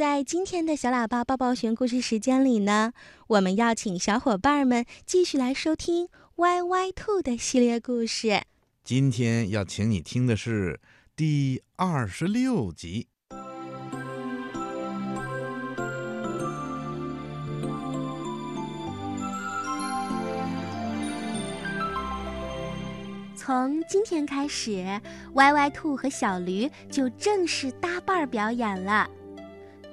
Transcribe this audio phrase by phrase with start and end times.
[0.00, 2.94] 在今天的小喇叭抱抱熊故事时间里呢，
[3.26, 8.40] 我们要请小伙伴们继续来收听歪歪兔的系列故事。
[8.82, 10.80] 今天要请你听的是
[11.14, 13.08] 第二十六集。
[23.36, 24.98] 从今天开始，
[25.34, 29.06] 歪歪兔和小驴就正式搭伴儿表演了。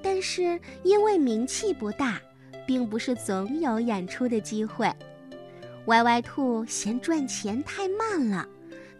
[0.10, 2.18] 但是因为名气不大，
[2.66, 4.90] 并不是总有演出的机会。
[5.88, 8.48] 歪歪兔嫌赚钱太慢了，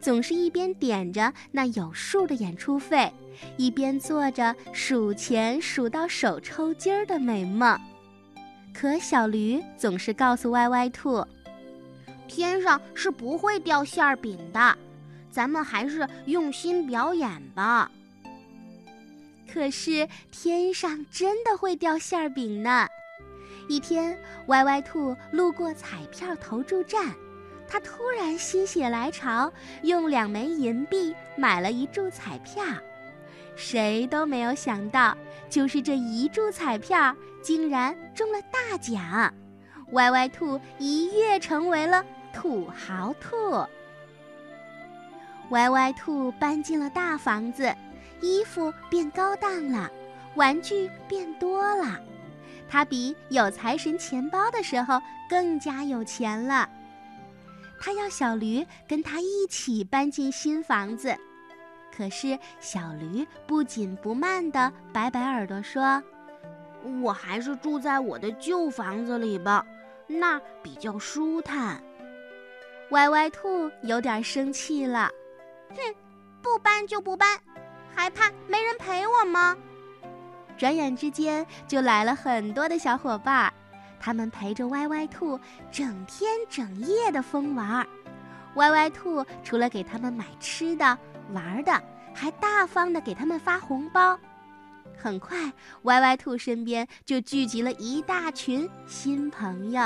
[0.02, 3.10] 总是一边点着那有数的演出费，
[3.56, 7.80] 一边做着数钱数到手抽筋儿的美梦。
[8.74, 11.26] 可小驴总是告诉歪歪兔。
[12.28, 14.78] 天上是不会掉馅儿饼的，
[15.32, 17.90] 咱们还是用心表演吧。
[19.58, 22.88] 可是天上真的会掉馅儿饼呢。
[23.68, 24.16] 一天，
[24.50, 27.08] 歪歪兔路过彩票投注站，
[27.68, 32.64] 他突然心血来潮，用两枚银币买了一注彩票。
[33.56, 35.18] 谁都没有想到，
[35.50, 39.34] 就是这一注彩票竟然中了大奖，
[39.94, 42.06] 歪歪兔一跃成为了。
[42.32, 43.66] 土豪兔，
[45.50, 47.74] 歪歪兔搬进了大房子，
[48.22, 49.90] 衣服变高档了，
[50.36, 52.00] 玩具变多了，
[52.70, 56.70] 他比有财神钱包的时候更加有钱了。
[57.80, 61.16] 他要小驴跟他一起搬进新房子，
[61.96, 66.02] 可是小驴不紧不慢地摆摆耳朵说
[67.04, 69.66] ：“我还是住在我的旧房子里吧，
[70.08, 71.82] 那比较舒坦。”
[72.92, 75.12] 歪歪兔有点生气了，
[75.70, 75.76] 哼，
[76.42, 77.38] 不搬就不搬，
[77.98, 79.58] 还怕没人陪我吗？
[80.56, 83.52] 转眼之间就来了很多的小伙伴，
[84.00, 85.40] 他们陪着歪歪兔
[85.72, 87.88] 整天整夜的疯玩儿。
[88.54, 90.96] 歪歪兔除了给他们买吃的、
[91.32, 91.82] 玩的，
[92.14, 94.18] 还大方的给他们发红包。
[94.96, 95.52] 很快，
[95.84, 99.82] 歪歪兔身边就聚集了一大群新朋友。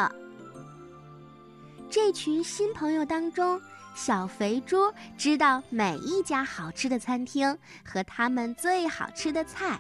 [1.90, 3.60] 这群新朋友当中，
[3.94, 9.80] 小肥猪知道每一家好吃的餐厅和他们最好吃的菜，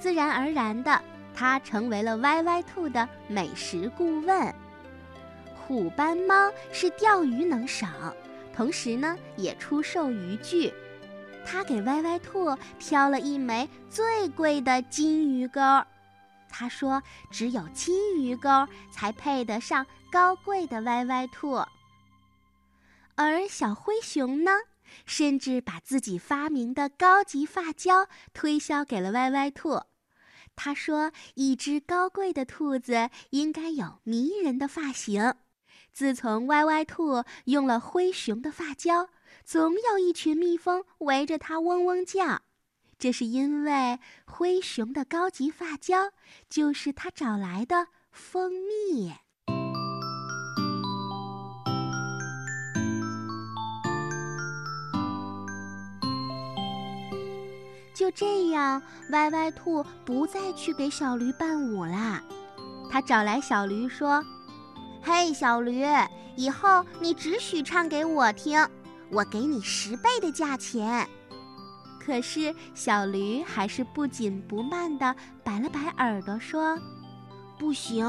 [0.00, 1.00] 自然而然的，
[1.34, 4.54] 他成为了歪歪兔的美食顾问。
[5.54, 7.86] 虎斑猫是钓鱼能手，
[8.54, 10.72] 同时呢也出售渔具，
[11.46, 15.60] 他给歪歪兔挑了一枚最贵的金鱼钩。
[16.50, 21.62] 他说：“只有金鱼钩才配得上高贵的歪歪兔。”
[23.18, 24.52] 而小灰熊呢，
[25.04, 29.82] 甚至把自己发明的高级发胶推销给了歪歪兔。
[30.54, 35.34] 他说：“一只高贵的兔子应该有迷人的发型。”
[35.92, 39.08] 自从歪歪兔用了灰熊的发胶，
[39.44, 42.42] 总有一群蜜蜂围着它嗡嗡叫。
[43.00, 46.12] 这是因为灰熊的高级发胶
[46.48, 49.12] 就是他找来的蜂蜜。
[57.98, 62.22] 就这样，歪歪兔不再去给小驴伴舞啦。
[62.88, 64.24] 他找来小驴说
[65.02, 65.84] ：“嘿，小驴，
[66.36, 68.64] 以后你只许唱给我听，
[69.10, 71.08] 我给你十倍的价钱。”
[71.98, 76.78] 可是小驴还是不紧不慢地摆了摆耳朵，说
[77.58, 78.06] ：“不行，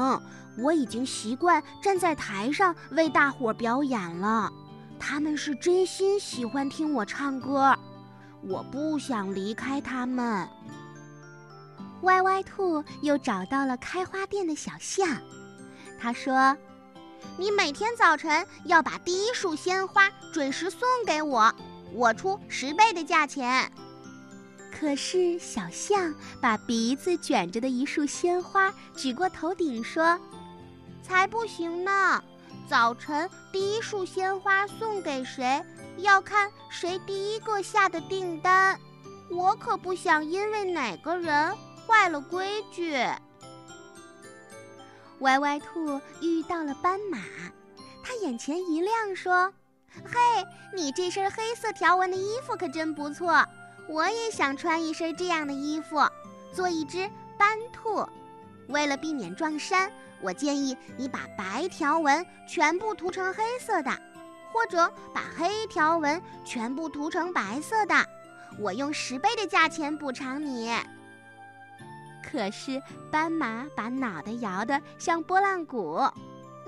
[0.56, 4.52] 我已经习惯站在台上为大伙表演了。
[5.00, 7.76] 他们是真心喜欢听我唱歌，
[8.42, 10.48] 我不想离开他们。”
[12.02, 15.06] 歪歪兔又找到了开花店的小象，
[16.00, 16.56] 他说
[17.36, 21.54] ：“你每天早晨要把第一束鲜花准时送给我，
[21.92, 23.70] 我出十倍的价钱。”
[24.72, 30.18] 可是小象把鼻子卷着的一束鲜花举过头顶，说
[31.02, 32.22] ：“才不行呢！
[32.66, 35.62] 早晨第一束鲜花送给谁，
[35.98, 38.78] 要看谁第一个下的订单。
[39.30, 41.56] 我可不想因为哪个人
[41.86, 42.96] 坏了规矩。”
[45.20, 47.18] 歪歪兔遇到了斑马，
[48.02, 49.52] 他眼前一亮，说
[50.04, 50.18] ：“嘿，
[50.74, 53.44] 你这身黑色条纹的衣服可真不错。”
[53.88, 55.96] 我也想穿一身这样的衣服，
[56.54, 58.08] 做一只斑兔。
[58.68, 59.90] 为了避免撞衫，
[60.20, 63.90] 我建议你把白条纹全部涂成黑色的，
[64.52, 67.94] 或者把黑条纹全部涂成白色的。
[68.58, 70.74] 我用十倍的价钱补偿你。
[72.22, 76.00] 可是斑马把脑袋摇得像拨浪鼓。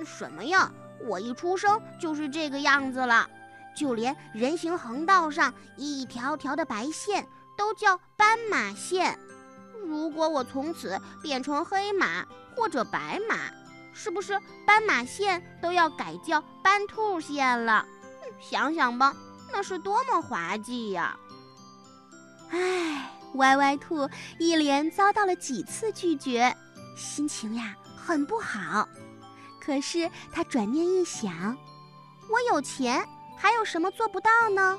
[0.05, 0.73] 什么呀？
[1.05, 3.29] 我一出生就是这个样子了，
[3.77, 7.27] 就连人行横道上一条条的白线
[7.59, 9.19] 都叫斑马线。
[9.85, 12.25] 如果我从此变成黑马
[12.55, 13.37] 或者白马，
[13.93, 17.87] 是不是斑马线都要改叫斑兔线了？
[18.41, 19.15] 想想吧，
[19.53, 21.17] 那是多么滑稽呀！
[22.51, 24.09] 唉，歪歪兔
[24.39, 26.55] 一连遭到了几次拒绝，
[26.97, 28.89] 心情呀很不好。
[29.61, 31.57] 可是他转念一想，
[32.29, 33.07] 我有钱，
[33.37, 34.79] 还有什么做不到呢？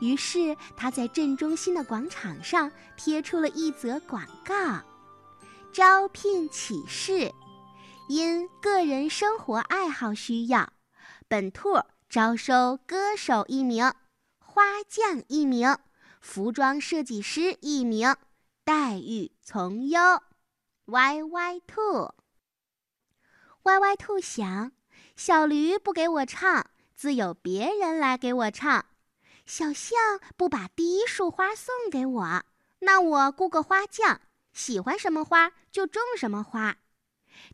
[0.00, 4.80] 于是他在镇中心的广场上贴出了一则广告：
[5.72, 7.32] 招聘启事，
[8.06, 10.74] 因个人生活爱好需要，
[11.26, 13.92] 本兔招收歌手一名、
[14.38, 15.78] 花匠一名、
[16.20, 18.14] 服装设计师一名，
[18.62, 20.00] 待遇从优。
[20.86, 22.12] 歪歪兔。
[23.62, 24.72] 歪歪兔想，
[25.16, 28.82] 小驴不给我唱，自有别人来给我唱；
[29.46, 29.98] 小象
[30.36, 32.42] 不把第一束花送给我，
[32.80, 34.20] 那我雇个花匠，
[34.52, 36.76] 喜欢什么花就种什么花。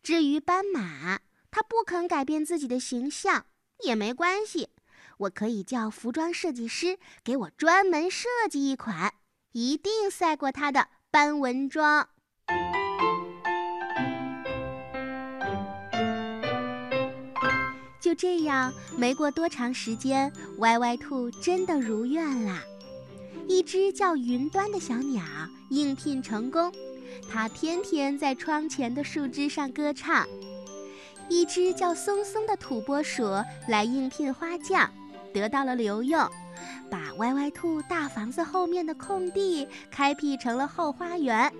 [0.02, 3.46] 至于斑马，它不肯改变自己的形象，
[3.84, 4.70] 也没关系，
[5.18, 9.14] 我可以叫服装设计师给我专门设计一款，
[9.52, 12.08] 一定赛过它的斑纹装。
[18.00, 22.62] 就这样，没过多长时间，歪歪兔真的如愿啦。
[23.60, 25.22] 一只叫云端的小鸟
[25.68, 26.72] 应聘成功，
[27.30, 30.26] 它天天在窗前的树枝上歌唱。
[31.28, 33.22] 一只叫松松的土拨鼠
[33.68, 34.90] 来应聘花匠，
[35.34, 36.26] 得到了留用，
[36.90, 41.52] 把歪歪兔大房子后面的空地开辟成了后花园，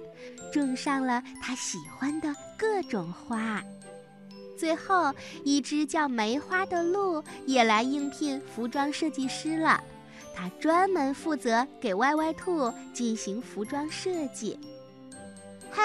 [0.51, 3.63] 种上了他喜欢的各种花。
[4.59, 5.15] 最后
[5.45, 9.85] 一只叫梅花的鹿也来应聘服装设计师了，
[10.41, 14.59] 它专门负责给歪歪兔进行服装设计。
[15.71, 15.83] 嘿，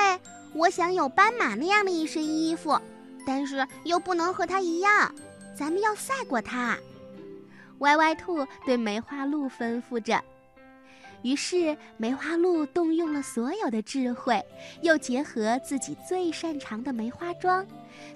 [0.53, 2.79] 我想有斑马那样的一身衣服，
[3.27, 5.13] 但是又不能和它一样，
[5.53, 6.77] 咱们要赛过它。
[7.79, 10.23] 歪歪兔对梅花鹿吩咐着。
[11.21, 14.41] 于是，梅花鹿动用了所有的智慧，
[14.81, 17.67] 又结合自己最擅长的梅花桩，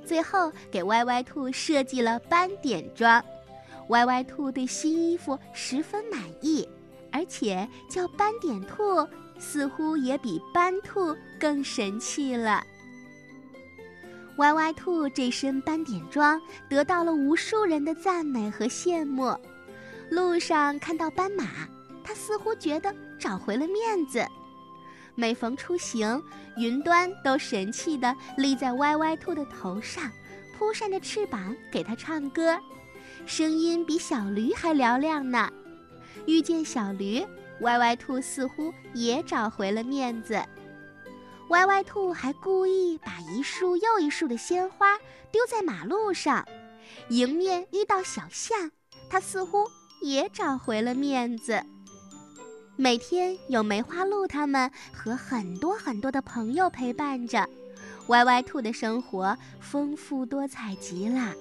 [0.06, 3.21] 最后给歪歪兔设计了斑点桩。
[3.89, 6.68] 歪歪兔对新衣服十分满意，
[7.12, 9.07] 而且叫斑点兔
[9.38, 12.63] 似乎也比斑兔更神气了。
[14.38, 19.36] 歪歪兔这身斑点装得到了无数人的赞美和羡慕。
[20.09, 21.45] 路上看到斑马。
[22.01, 24.25] 他似乎觉得找回了面子。
[25.13, 26.19] 每逢出行，
[26.57, 30.12] 云端都神气地立在歪歪兔的头上，
[30.57, 32.57] 扑扇着翅膀给他唱歌，
[33.30, 35.48] 声音比小驴还嘹亮呢。
[36.26, 37.24] 遇见小驴，
[37.62, 40.44] 歪歪兔似乎也找回了面子。
[41.50, 44.98] 歪歪兔还故意把一束又一束的鲜花
[45.31, 46.44] 丢在马路上，
[47.10, 48.72] 迎面遇到小象，
[49.12, 49.64] 它似乎
[50.02, 51.62] 也找回了面子。
[52.78, 57.48] 每天有梅花鹿他们和很多很多的朋友陪伴着，
[58.08, 61.36] 歪歪兔的生活丰富多彩极了。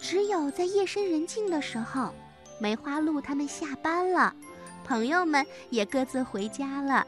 [0.00, 2.12] 只有在夜深人静的时候，
[2.58, 4.34] 梅花鹿他们下班了，
[4.84, 7.06] 朋友们也各自回家了，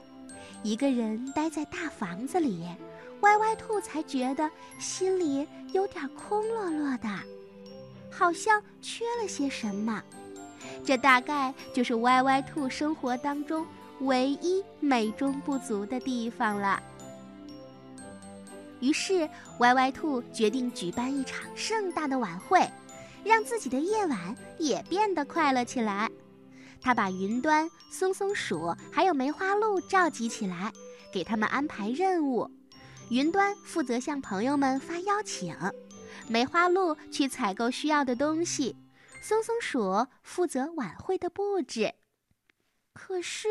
[0.63, 2.69] 一个人待在大房子里，
[3.21, 7.09] 歪歪兔才觉得心里有点空落落的，
[8.11, 10.03] 好像缺了些什么。
[10.85, 13.67] 这大概就是歪歪兔生活当中
[14.01, 16.81] 唯一美中不足的地方了。
[18.81, 22.69] 于是，歪歪兔决定举办一场盛大的晚会，
[23.25, 26.11] 让自己的夜晚也变得快乐起来。
[26.81, 30.73] 他把云端、松松鼠还有梅花鹿召集起来，
[31.13, 32.51] 给他们安排任务。
[33.11, 35.57] 云端负责向朋友们发邀请，
[36.29, 38.77] 梅花鹿去采购需要的东西。
[39.21, 41.95] 松松鼠负责晚会的布置，
[42.93, 43.49] 可是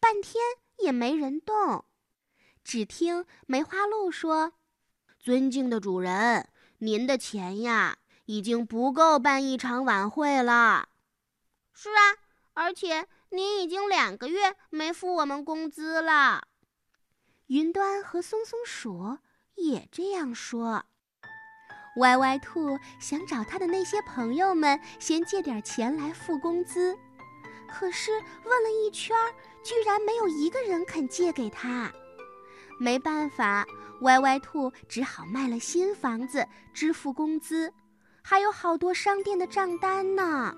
[0.00, 0.42] 半天
[0.78, 1.84] 也没人动。
[2.64, 4.54] 只听梅花鹿说
[5.20, 6.48] ：“尊敬的主人，
[6.78, 7.98] 您的钱呀，
[8.32, 10.88] 已经不够办一场晚会了。
[11.74, 12.16] ”“是啊，
[12.54, 16.44] 而且您已经两个月没付我们工资了。”
[17.48, 19.18] 云端和松松鼠
[19.56, 20.86] 也这样说。
[21.96, 26.96] 歪歪兔想找他的那些朋友们先借点钱来付工资，
[27.68, 28.12] 可是
[28.44, 29.14] 问了一圈，
[29.62, 31.92] 居然没有一个人肯借给他。
[32.80, 33.66] 没办法，
[34.00, 37.74] 歪歪兔只好卖了新房子支付工资，
[38.22, 40.54] 还有好多商店的账单呢。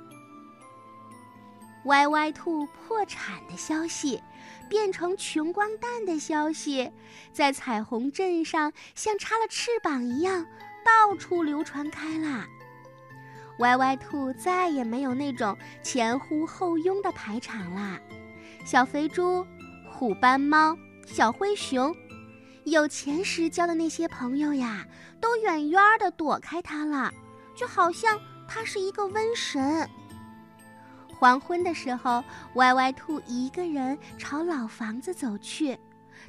[1.86, 4.22] 歪歪兔破产的消息，
[4.70, 6.90] 变成穷光蛋的消息，
[7.32, 10.46] 在彩虹镇上像插了翅膀一样，
[10.84, 12.46] 到处流传开了。
[13.58, 18.00] 歪歪兔再也没有那种前呼后拥的排场啦。
[18.64, 19.46] 小肥猪、
[19.86, 21.94] 虎斑猫、小灰熊，
[22.64, 24.86] 有钱时交的那些朋友呀，
[25.20, 27.12] 都远远的躲开他了，
[27.54, 29.88] 就好像他是一个瘟神。
[31.08, 32.22] 黄昏的时候，
[32.54, 35.78] 歪歪兔一个人朝老房子走去，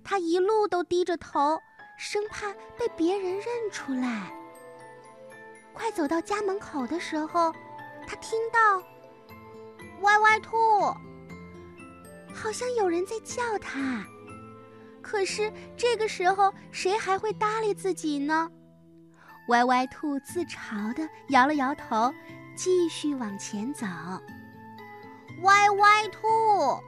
[0.04, 1.60] 他一路都低着头，
[1.98, 4.32] 生怕被别人认出来。
[5.74, 7.52] 快走到家门口的时候，
[8.08, 8.82] 他听到
[10.02, 10.56] “歪歪兔”，
[12.34, 14.06] 好像有人在叫他。
[15.02, 18.50] 可是这个时候，谁还会搭理自己呢？
[19.48, 22.14] 歪歪兔自嘲地摇了摇头，
[22.56, 23.86] 继续往前走。
[25.42, 26.82] 歪歪兔，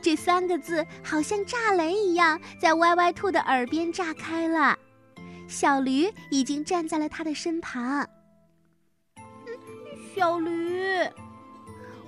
[0.00, 4.78] 这三个字好像炸雷一样，在歪歪兔的耳边炸开了。
[5.48, 8.08] 小驴已经站在了他的身旁。
[10.14, 10.88] 小驴，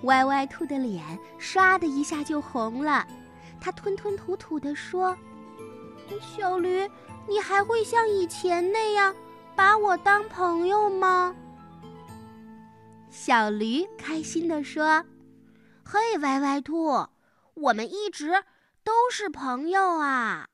[0.02, 1.02] 歪歪兔的脸
[1.40, 3.04] 唰的一下就红了，
[3.60, 5.16] 他吞吞吐吐地说
[6.20, 6.90] ：“小驴，
[7.28, 9.14] 你还会像以前那样
[9.54, 11.34] 把我当朋友吗？”
[13.10, 15.04] 小驴开心地说
[15.84, 17.08] ：“嘿，歪歪兔，
[17.54, 18.44] 我们一直
[18.84, 20.46] 都是朋友啊！”